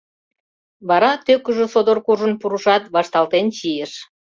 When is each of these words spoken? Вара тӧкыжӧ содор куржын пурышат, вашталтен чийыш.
Вара 0.89 1.11
тӧкыжӧ 1.25 1.65
содор 1.73 1.99
куржын 2.05 2.33
пурышат, 2.41 2.83
вашталтен 2.95 3.45
чийыш. 3.57 3.93